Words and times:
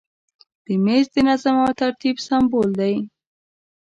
مېز 0.83 1.05
د 1.13 1.15
نظم 1.27 1.55
او 1.65 1.71
ترتیب 1.81 2.15
سمبول 2.27 2.69
دی. 2.79 2.95